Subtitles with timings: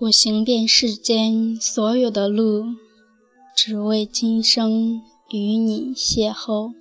[0.00, 2.64] 我行遍世间所有的路，
[3.54, 6.72] 只为今生与你邂逅。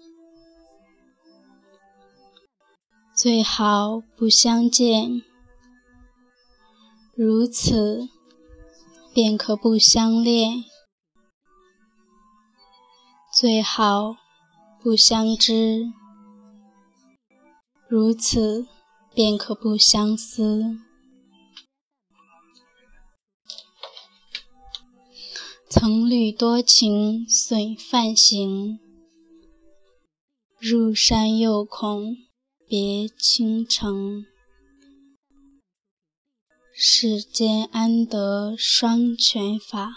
[3.14, 5.22] 最好不相见，
[7.14, 8.08] 如此
[9.14, 10.64] 便可不相恋；
[13.34, 14.16] 最好
[14.82, 15.92] 不相知，
[17.90, 18.66] 如此
[19.14, 20.80] 便可不相思。
[25.72, 28.80] 曾虑多情损梵行，
[30.58, 32.18] 入山又恐
[32.68, 34.26] 别倾城。
[36.74, 39.94] 世间安得双全法？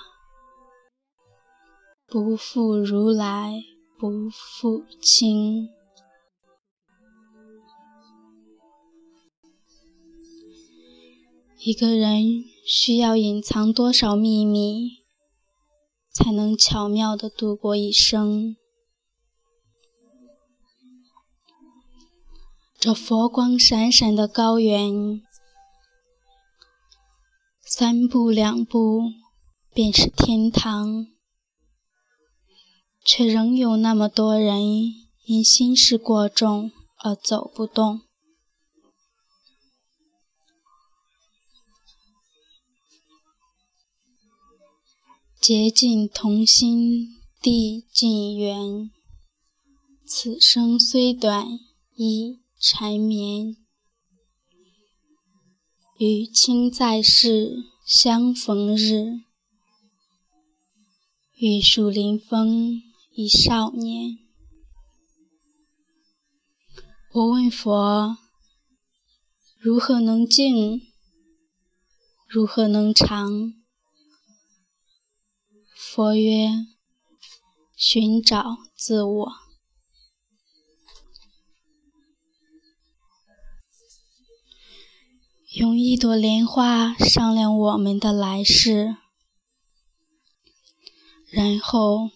[2.07, 3.63] 不负如来
[3.99, 5.71] 不负卿。
[11.61, 15.02] 一个人需要隐藏多少秘密？
[16.13, 18.57] 才能巧妙地度过一生。
[22.79, 25.23] 这佛光闪闪的高原，
[27.63, 29.03] 三步两步
[29.73, 31.07] 便是天堂，
[33.05, 34.61] 却仍有那么多人
[35.25, 36.73] 因心事过重
[37.05, 38.03] 而走不动。
[45.43, 48.93] 结尽同心地尽缘，
[50.07, 51.59] 此生虽短
[51.97, 53.57] 亦缠绵。
[55.99, 59.23] 与卿在世相逢日，
[61.35, 62.81] 玉树临风
[63.13, 64.19] 一少年。
[67.13, 68.17] 我问佛：
[69.59, 70.83] 如何能静？
[72.29, 73.61] 如何能长？
[75.95, 76.49] 佛曰：
[77.77, 79.33] 寻找自我。
[85.51, 88.97] 用一朵莲花商量我们的来世，
[91.31, 92.09] 然后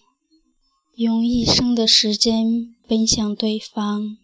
[0.95, 4.17] 用一生的时间奔向对方。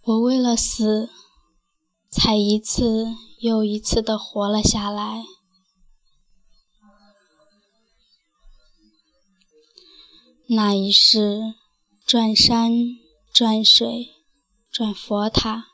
[0.00, 1.10] 我为了死。
[2.10, 5.24] 才一次又一次地活了下来。
[10.48, 11.54] 那一世，
[12.04, 12.72] 转山
[13.32, 14.08] 转水
[14.68, 15.68] 转佛塔，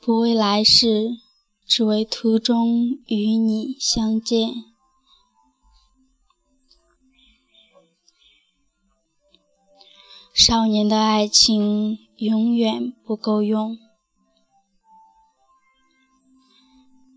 [0.00, 1.18] 不为来世，
[1.64, 4.52] 只为途中与你相见。
[10.34, 13.78] 少年的爱情永远不够用。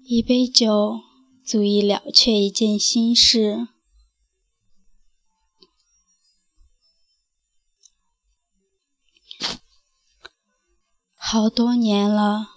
[0.09, 1.01] 一杯酒
[1.44, 3.68] 足以了却一件心事。
[11.18, 12.51] 好多年了，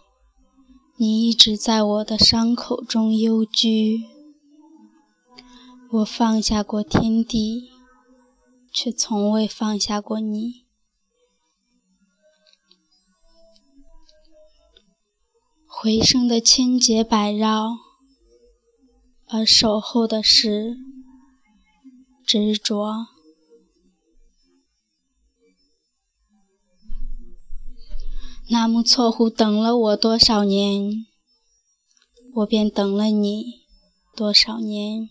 [0.96, 4.04] 你一直在我的伤口中幽居。
[5.90, 7.68] 我放下过天地，
[8.72, 10.66] 却从未放下过你。
[15.82, 17.78] 回声的千劫百绕，
[19.24, 20.76] 而守候的是
[22.26, 23.06] 执着。
[28.50, 31.06] 纳木错湖等了我多少年，
[32.34, 33.62] 我便等了你
[34.14, 35.08] 多少年。